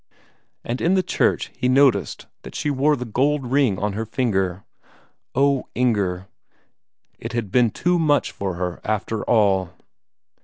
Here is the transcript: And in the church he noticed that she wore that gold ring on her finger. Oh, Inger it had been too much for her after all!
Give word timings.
And 0.63 0.81
in 0.81 0.95
the 0.95 1.03
church 1.03 1.51
he 1.55 1.69
noticed 1.69 2.25
that 2.41 2.55
she 2.55 2.71
wore 2.71 2.95
that 2.95 3.13
gold 3.13 3.45
ring 3.45 3.77
on 3.77 3.93
her 3.93 4.03
finger. 4.07 4.63
Oh, 5.35 5.67
Inger 5.75 6.25
it 7.19 7.33
had 7.33 7.51
been 7.51 7.69
too 7.69 7.99
much 7.99 8.31
for 8.31 8.55
her 8.55 8.81
after 8.83 9.23
all! 9.23 9.75